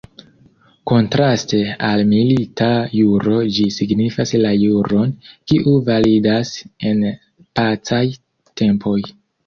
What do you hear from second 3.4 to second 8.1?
ĝi signifas la juron, kiu validas en pacaj